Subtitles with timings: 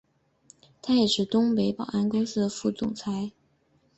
[0.81, 3.29] 他也是东北保安公司的副总裁。